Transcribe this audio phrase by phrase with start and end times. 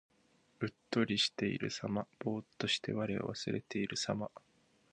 [0.61, 2.07] うっとりしているさま。
[2.17, 4.31] ぼうっとして我を忘れているさま。